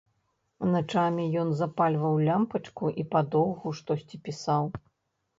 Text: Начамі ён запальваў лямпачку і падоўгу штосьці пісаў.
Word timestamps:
Начамі 0.75 1.25
ён 1.41 1.49
запальваў 1.59 2.15
лямпачку 2.27 2.85
і 3.03 3.05
падоўгу 3.11 3.73
штосьці 3.81 4.21
пісаў. 4.29 4.63